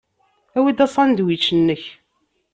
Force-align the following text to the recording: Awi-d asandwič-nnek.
Awi-d 0.57 0.79
asandwič-nnek. 0.85 1.83